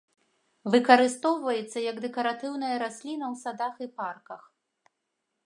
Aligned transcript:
Выкарыстоўваецца 0.75 1.83
як 1.91 1.99
дэкаратыўная 2.07 2.73
расліна 2.85 3.25
ў 3.33 3.35
садах 3.45 3.75
і 3.89 3.91
парках. 4.03 4.41